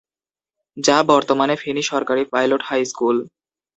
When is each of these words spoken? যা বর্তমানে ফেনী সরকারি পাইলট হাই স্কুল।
যা 0.77 0.97
বর্তমানে 1.09 1.55
ফেনী 1.55 1.83
সরকারি 1.83 2.23
পাইলট 2.33 2.61
হাই 2.65 2.81
স্কুল। 2.85 3.17